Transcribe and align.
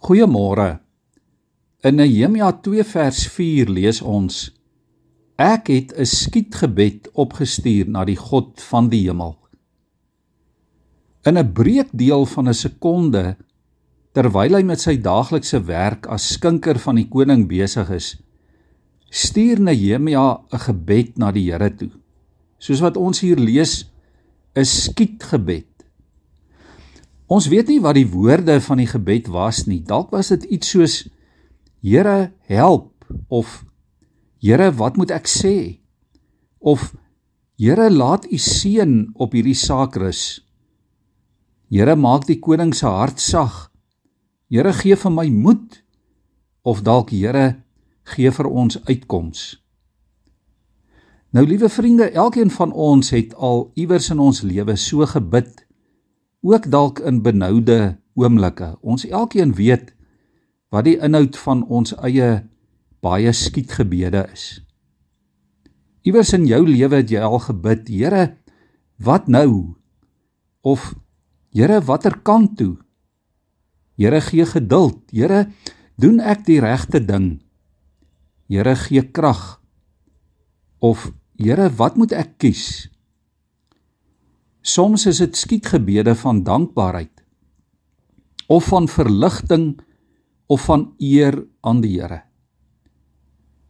Goeiemôre. 0.00 0.80
In 1.84 1.98
Nehemia 2.00 2.48
2 2.64 2.84
vers 2.88 3.26
4 3.28 3.68
lees 3.68 3.98
ons: 4.00 4.48
Ek 5.36 5.68
het 5.68 5.92
'n 5.92 6.08
skietgebed 6.08 7.10
opgestuur 7.12 7.84
na 7.88 8.04
die 8.08 8.16
God 8.16 8.62
van 8.70 8.88
die 8.88 9.04
hemel. 9.04 9.36
In 11.28 11.36
'n 11.36 11.52
breekdeel 11.52 12.24
van 12.26 12.48
'n 12.48 12.54
sekonde 12.54 13.36
terwyl 14.12 14.56
hy 14.56 14.62
met 14.62 14.80
sy 14.80 14.96
daaglikse 14.96 15.60
werk 15.68 16.06
as 16.06 16.32
skinker 16.32 16.78
van 16.78 16.96
die 16.96 17.08
koning 17.08 17.46
besig 17.48 17.90
is, 17.90 18.16
stuur 19.10 19.60
Nehemia 19.60 20.40
'n 20.52 20.58
gebed 20.58 21.18
na 21.18 21.30
die 21.30 21.52
Here 21.52 21.76
toe. 21.76 21.90
Soos 22.58 22.80
wat 22.80 22.96
ons 22.96 23.20
hier 23.20 23.36
lees, 23.36 23.84
'n 24.56 24.64
skietgebed. 24.64 25.69
Ons 27.30 27.46
weet 27.46 27.68
nie 27.70 27.78
wat 27.78 27.94
die 27.94 28.08
woorde 28.10 28.56
van 28.64 28.80
die 28.82 28.88
gebed 28.90 29.28
was 29.30 29.62
nie. 29.70 29.78
Dalk 29.86 30.10
was 30.10 30.32
dit 30.34 30.48
iets 30.58 30.74
soos 30.74 30.96
Here, 31.80 32.32
help 32.50 33.06
of 33.28 33.62
Here, 34.42 34.70
wat 34.74 34.96
moet 34.96 35.12
ek 35.14 35.30
sê? 35.30 35.54
Of 36.58 36.90
Here, 37.60 37.86
laat 37.90 38.26
u 38.26 38.36
seën 38.40 39.12
op 39.14 39.36
hierdie 39.36 39.56
saak 39.56 39.96
rus. 40.00 40.40
Here, 41.70 41.94
maak 41.94 42.26
die 42.26 42.40
koning 42.42 42.74
se 42.74 42.88
hart 42.90 43.22
sag. 43.22 43.68
Here, 44.50 44.72
gee 44.74 44.98
vir 44.98 45.14
my 45.14 45.28
moed. 45.30 45.80
Of 46.66 46.82
dalk 46.82 47.14
Here, 47.14 47.62
gee 48.10 48.34
vir 48.34 48.50
ons 48.50 48.80
uitkoms. 48.90 49.60
Nou 51.30 51.46
liewe 51.46 51.70
vriende, 51.70 52.10
elkeen 52.10 52.50
van 52.50 52.72
ons 52.74 53.12
het 53.14 53.36
al 53.38 53.68
iewers 53.78 54.10
in 54.10 54.18
ons 54.18 54.42
lewe 54.42 54.74
so 54.74 55.06
gebid, 55.06 55.62
ook 56.40 56.70
dalk 56.70 57.00
in 57.04 57.22
benoude 57.22 57.98
oomblikke. 58.14 58.76
Ons 58.80 59.06
elkeen 59.06 59.54
weet 59.54 59.94
wat 60.70 60.86
die 60.86 60.98
inhoud 61.02 61.36
van 61.38 61.64
ons 61.66 61.94
eie 61.98 62.48
baie 63.02 63.32
skietgebede 63.32 64.26
is. 64.32 64.60
Iewers 66.06 66.32
in 66.32 66.46
jou 66.48 66.62
lewe 66.64 67.02
het 67.02 67.10
jy 67.12 67.20
al 67.20 67.40
gebid, 67.44 67.88
Here, 67.88 68.36
wat 68.96 69.28
nou? 69.28 69.76
Of 70.64 70.94
Here, 71.52 71.80
watter 71.84 72.16
kant 72.22 72.56
toe? 72.56 72.76
Here, 73.98 74.20
gee 74.20 74.46
geduld. 74.46 75.02
Here, 75.12 75.48
doen 76.00 76.20
ek 76.20 76.46
die 76.46 76.60
regte 76.62 77.02
ding? 77.04 77.40
Here 78.48 78.76
gee 78.76 79.02
krag. 79.12 79.60
Of 80.80 81.10
Here, 81.36 81.68
wat 81.76 81.98
moet 82.00 82.14
ek 82.16 82.38
kies? 82.40 82.89
Soms 84.60 85.06
is 85.06 85.18
dit 85.18 85.36
skietgebede 85.36 86.14
van 86.14 86.42
dankbaarheid 86.44 87.24
of 88.46 88.64
van 88.64 88.88
verligting 88.88 89.80
of 90.46 90.64
van 90.64 90.94
eer 90.98 91.46
aan 91.60 91.80
die 91.80 92.00
Here. 92.00 92.22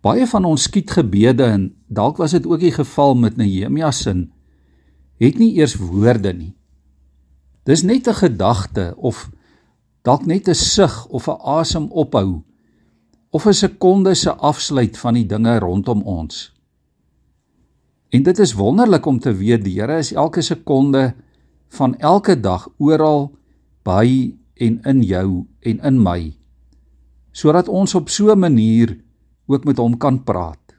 Baie 0.00 0.26
van 0.26 0.44
ons 0.44 0.68
skietgebede 0.68 1.44
en 1.44 1.70
dalk 1.88 2.20
was 2.20 2.36
dit 2.36 2.46
ook 2.46 2.60
die 2.60 2.74
geval 2.74 3.16
met 3.18 3.36
Nehemia 3.36 3.90
se 3.90 4.14
het 5.16 5.38
nie 5.38 5.56
eers 5.56 5.74
woorde 5.80 6.32
nie. 6.32 6.54
Dis 7.64 7.82
net 7.82 8.06
'n 8.06 8.14
gedagte 8.14 8.94
of 8.96 9.30
dalk 10.02 10.26
net 10.26 10.48
'n 10.48 10.54
sug 10.54 11.06
of 11.06 11.28
'n 11.28 11.40
asem 11.40 11.90
ophou 11.90 12.42
of 13.30 13.46
'n 13.46 13.52
sekonde 13.52 14.14
se 14.14 14.34
afsluit 14.34 14.98
van 14.98 15.14
die 15.14 15.26
dinge 15.26 15.58
rondom 15.58 16.02
ons. 16.02 16.55
En 18.10 18.22
dit 18.22 18.38
is 18.38 18.54
wonderlik 18.54 19.06
om 19.06 19.18
te 19.18 19.34
weet 19.34 19.64
die 19.64 19.80
Here 19.80 19.98
is 19.98 20.12
elke 20.12 20.42
sekonde 20.42 21.14
van 21.68 21.96
elke 21.98 22.40
dag 22.40 22.68
oral 22.78 23.32
by 23.82 24.34
en 24.54 24.80
in 24.82 25.02
jou 25.02 25.46
en 25.60 25.80
in 25.80 26.02
my 26.02 26.36
sodat 27.36 27.68
ons 27.68 27.92
op 27.94 28.08
so 28.08 28.32
'n 28.32 28.38
manier 28.38 28.96
ook 29.46 29.64
met 29.64 29.76
hom 29.76 29.96
kan 29.96 30.24
praat. 30.24 30.72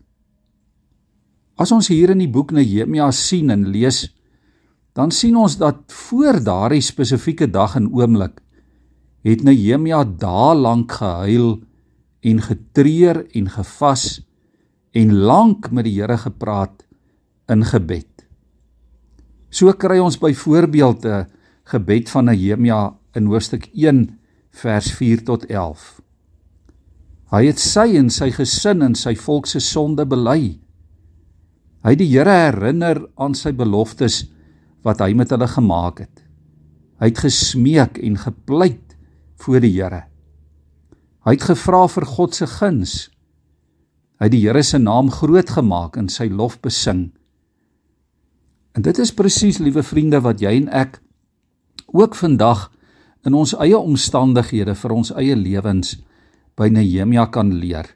As 1.56 1.72
ons 1.72 1.88
hier 1.88 2.10
in 2.10 2.18
die 2.18 2.30
boek 2.30 2.52
Nehemia 2.52 3.12
sien 3.12 3.50
en 3.50 3.68
lees, 3.68 4.14
dan 4.94 5.12
sien 5.12 5.36
ons 5.36 5.58
dat 5.58 5.78
voor 5.88 6.44
daardie 6.44 6.82
spesifieke 6.82 7.50
dag 7.50 7.76
en 7.76 7.94
oomblik 7.94 8.42
het 9.22 9.44
Nehemia 9.44 10.04
dae 10.04 10.56
lank 10.56 10.92
gehuil 10.92 11.62
en 12.22 12.42
getreur 12.42 13.26
en 13.36 13.50
gevas 13.50 14.22
en 14.92 15.14
lank 15.14 15.72
met 15.72 15.86
die 15.86 16.02
Here 16.02 16.18
gepraat 16.18 16.87
in 17.50 17.64
gebed. 17.66 18.28
So 19.50 19.72
kry 19.74 20.00
ons 20.00 20.20
byvoorbeeld 20.20 21.06
'n 21.06 21.28
gebed 21.64 22.10
van 22.10 22.26
Nehemia 22.26 22.96
in 23.14 23.26
hoofstuk 23.26 23.70
1 23.74 24.20
vers 24.52 24.92
4 24.92 25.24
tot 25.24 25.46
11. 25.46 26.02
Hy 27.32 27.46
het 27.46 27.60
sy 27.60 27.98
en 28.00 28.10
sy 28.10 28.32
gesin 28.32 28.82
en 28.82 28.96
sy 28.96 29.16
volk 29.16 29.48
se 29.48 29.60
sonde 29.60 30.06
bely. 30.06 30.60
Hy 31.84 31.90
het 31.90 32.00
die 32.00 32.08
Here 32.08 32.32
herinner 32.32 33.02
aan 33.16 33.36
sy 33.36 33.52
beloftes 33.52 34.26
wat 34.84 35.00
hy 35.00 35.14
met 35.14 35.30
hulle 35.30 35.48
gemaak 35.48 36.00
het. 36.00 36.24
Hy 37.00 37.12
het 37.12 37.18
gesmeek 37.18 37.98
en 37.98 38.18
gepleit 38.18 38.96
voor 39.44 39.60
die 39.60 39.74
Here. 39.76 40.06
Hy 41.28 41.36
het 41.36 41.44
gevra 41.50 41.84
vir 41.92 42.06
God 42.06 42.36
se 42.36 42.48
guns. 42.48 43.10
Hy 44.20 44.30
het 44.30 44.32
die 44.32 44.46
Here 44.46 44.64
se 44.64 44.80
naam 44.80 45.12
groot 45.12 45.50
gemaak 45.50 45.98
en 46.00 46.08
sy 46.10 46.30
lof 46.32 46.62
besing. 46.64 47.12
En 48.78 48.84
dit 48.86 48.98
is 49.02 49.10
presies, 49.14 49.58
liewe 49.58 49.82
vriende, 49.82 50.20
wat 50.22 50.42
jy 50.44 50.52
en 50.60 50.68
ek 50.70 51.00
ook 51.98 52.14
vandag 52.20 52.68
in 53.26 53.34
ons 53.34 53.56
eie 53.58 53.78
omstandighede 53.78 54.76
vir 54.78 54.94
ons 54.94 55.10
eie 55.18 55.34
lewens 55.36 55.96
by 56.58 56.68
Nehemia 56.70 57.26
kan 57.34 57.50
leer. 57.58 57.90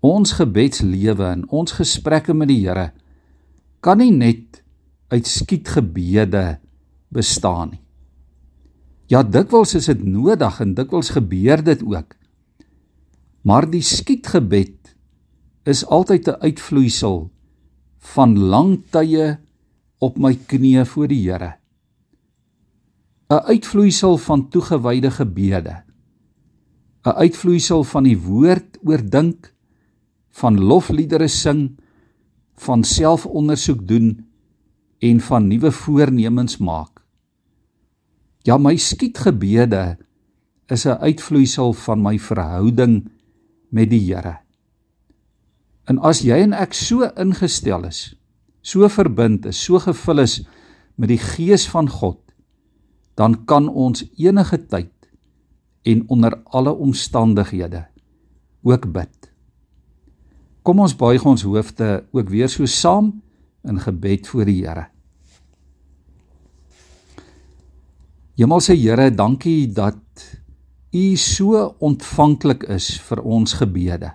Ons 0.00 0.38
gebedslewe 0.38 1.26
en 1.34 1.44
ons 1.52 1.76
gesprekke 1.76 2.32
met 2.34 2.48
die 2.48 2.62
Here 2.64 2.88
kan 3.84 4.00
nie 4.00 4.12
net 4.14 4.62
uit 5.12 5.28
skietgebede 5.28 6.56
bestaan 7.12 7.74
nie. 7.74 7.82
Ja, 9.12 9.20
dikwels 9.20 9.74
is 9.76 9.90
dit 9.90 10.00
nodig 10.08 10.62
en 10.64 10.72
dikwels 10.78 11.12
gebeur 11.12 11.60
dit 11.60 11.82
ook. 11.84 12.16
Maar 13.44 13.68
die 13.68 13.84
skietgebed 13.84 14.94
is 15.68 15.84
altyd 15.84 16.28
'n 16.28 16.40
uitvloeisel 16.40 17.28
van 18.02 18.34
lang 18.38 18.80
tye 18.90 19.36
op 20.02 20.18
my 20.18 20.34
knieë 20.34 20.84
voor 20.90 21.08
die 21.08 21.22
Here. 21.30 21.54
'n 23.30 23.46
Uitvloeisel 23.48 24.18
van 24.18 24.48
toegewyde 24.48 25.10
gebede. 25.10 25.82
'n 27.06 27.16
Uitvloeisel 27.24 27.84
van 27.84 28.04
die 28.04 28.18
woord 28.18 28.78
oordink, 28.84 29.54
van 30.30 30.60
lofliedere 30.60 31.28
sing, 31.28 31.78
van 32.56 32.84
selfondersoek 32.84 33.86
doen 33.88 34.26
en 34.98 35.20
van 35.20 35.48
nuwe 35.48 35.72
voornemens 35.72 36.58
maak. 36.58 37.02
Ja, 38.42 38.58
my 38.58 38.76
skietgebede 38.76 39.98
is 40.66 40.84
'n 40.86 40.98
uitvloeisel 41.00 41.72
van 41.72 42.02
my 42.02 42.18
verhouding 42.18 43.10
met 43.68 43.90
die 43.90 44.14
Here. 44.14 44.38
En 45.90 45.98
as 45.98 46.22
jy 46.22 46.38
en 46.44 46.54
ek 46.54 46.76
so 46.78 47.06
ingestel 47.18 47.86
is, 47.88 48.12
so 48.62 48.86
verbind 48.88 49.48
is, 49.50 49.58
so 49.58 49.80
gevul 49.82 50.22
is 50.22 50.40
met 50.94 51.10
die 51.10 51.20
gees 51.20 51.66
van 51.70 51.88
God, 51.90 52.20
dan 53.18 53.42
kan 53.48 53.66
ons 53.68 54.04
enige 54.20 54.60
tyd 54.70 54.92
en 55.82 56.04
onder 56.08 56.38
alle 56.54 56.72
omstandighede 56.72 57.84
ook 58.62 58.86
bid. 58.94 59.32
Kom 60.62 60.78
ons 60.78 60.94
buig 60.94 61.24
ons 61.26 61.42
hoofde 61.42 62.04
ook 62.14 62.30
weer 62.30 62.48
so 62.48 62.66
saam 62.70 63.16
in 63.66 63.80
gebed 63.82 64.28
voor 64.30 64.46
die 64.46 64.60
Here. 64.62 64.86
Hemelse 68.38 68.76
Here, 68.78 69.10
dankie 69.10 69.66
dat 69.74 69.98
U 70.92 71.16
so 71.16 71.74
ontvanklik 71.80 72.66
is 72.70 72.94
vir 73.00 73.22
ons 73.24 73.56
gebede. 73.58 74.12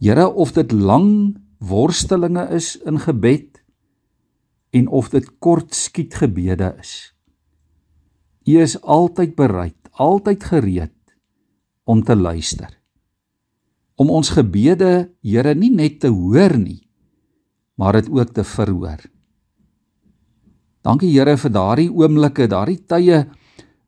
Here, 0.00 0.26
of 0.28 0.52
dit 0.52 0.72
lang 0.72 1.36
worstelinge 1.58 2.48
is 2.52 2.76
in 2.84 3.00
gebed 3.00 3.62
en 4.76 4.88
of 4.88 5.08
dit 5.08 5.28
kort 5.40 5.74
skietgebede 5.74 6.74
is. 6.80 7.12
U 8.46 8.58
is 8.60 8.76
altyd 8.82 9.34
bereid, 9.34 9.78
altyd 9.92 10.44
gereed 10.44 10.92
om 11.84 12.02
te 12.04 12.16
luister. 12.16 12.70
Om 13.96 14.10
ons 14.10 14.34
gebede, 14.36 15.08
Here, 15.24 15.54
nie 15.54 15.72
net 15.72 16.00
te 16.00 16.10
hoor 16.12 16.58
nie, 16.58 16.84
maar 17.80 17.96
dit 17.96 18.10
ook 18.12 18.34
te 18.36 18.44
verhoor. 18.44 19.00
Dankie 20.84 21.10
Here 21.10 21.36
vir 21.40 21.52
daardie 21.52 21.88
oomblikke, 21.90 22.46
daardie 22.46 22.78
tye 22.86 23.24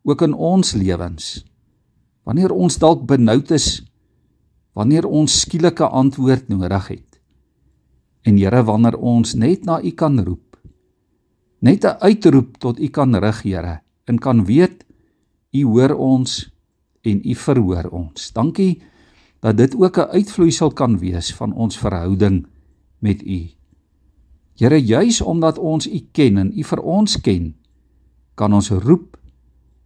ook 0.09 0.25
in 0.25 0.35
ons 0.35 0.73
lewens. 0.75 1.45
Wanneer 2.27 2.55
ons 2.57 2.79
dalk 2.81 3.05
benoud 3.07 3.53
is, 3.55 3.83
wanneer 4.79 5.09
ons 5.11 5.41
skielike 5.43 5.87
antwoord 5.87 6.49
nodig 6.53 6.87
het. 6.95 7.19
En 8.23 8.39
Here, 8.39 8.63
wanneer 8.63 8.99
ons 8.99 9.35
net 9.35 9.67
na 9.67 9.81
U 9.83 9.91
kan 9.91 10.21
roep. 10.23 10.59
Net 11.61 11.85
'n 11.85 11.99
uitroep 11.99 12.59
tot 12.59 12.79
U 12.79 12.89
kan 12.89 13.15
rig, 13.15 13.43
Here, 13.43 13.81
en 14.07 14.19
kan 14.19 14.45
weet 14.45 14.85
U 15.53 15.65
hoor 15.65 15.95
ons 15.95 16.51
en 17.03 17.21
U 17.25 17.35
verhoor 17.35 17.89
ons. 17.91 18.33
Dankie 18.33 18.83
dat 19.41 19.57
dit 19.57 19.75
ook 19.75 19.99
'n 19.99 20.11
uitvloeisel 20.15 20.71
kan 20.71 20.99
wees 20.99 21.35
van 21.35 21.53
ons 21.53 21.79
verhouding 21.79 22.47
met 22.99 23.23
U. 23.23 23.51
Here, 24.55 24.85
juis 24.85 25.21
omdat 25.21 25.59
ons 25.59 25.87
U 25.87 26.01
ken 26.13 26.39
en 26.39 26.53
U 26.59 26.63
vir 26.63 26.83
ons 26.83 27.21
ken, 27.21 27.55
kan 28.35 28.53
ons 28.53 28.71
roep, 28.71 29.17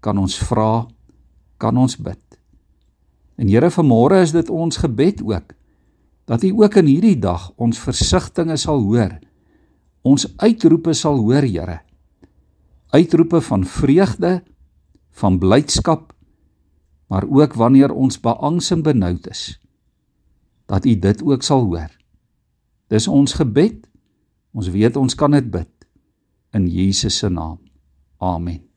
kan 0.00 0.18
ons 0.18 0.38
vra, 0.38 0.86
kan 1.56 1.76
ons 1.76 1.96
bid. 1.96 2.31
En 3.36 3.48
Here, 3.48 3.70
vanmôre 3.70 4.20
is 4.22 4.32
dit 4.32 4.50
ons 4.50 4.76
gebed 4.76 5.22
ook 5.22 5.54
dat 6.24 6.44
U 6.46 6.52
ook 6.62 6.74
in 6.78 6.86
hierdie 6.86 7.18
dag 7.18 7.50
ons 7.60 7.80
versigtings 7.82 8.62
sal 8.68 8.84
hoor. 8.86 9.18
Ons 10.06 10.28
uitroepe 10.38 10.94
sal 10.94 11.18
hoor, 11.18 11.42
Here. 11.42 11.80
Uitroepe 12.92 13.40
van 13.40 13.64
vreugde, 13.64 14.42
van 15.10 15.38
blydskap, 15.38 16.12
maar 17.08 17.26
ook 17.28 17.54
wanneer 17.54 17.92
ons 17.92 18.20
beangs 18.20 18.70
en 18.70 18.82
benoud 18.82 19.26
is, 19.28 19.60
dat 20.66 20.86
U 20.86 20.94
dit 20.98 21.22
ook 21.22 21.42
sal 21.42 21.66
hoor. 21.68 21.90
Dis 22.92 23.08
ons 23.08 23.32
gebed. 23.32 23.88
Ons 24.52 24.68
weet 24.68 24.96
ons 25.00 25.14
kan 25.16 25.32
dit 25.32 25.48
bid 25.50 25.70
in 26.52 26.68
Jesus 26.68 27.16
se 27.16 27.28
naam. 27.32 27.56
Amen. 28.20 28.71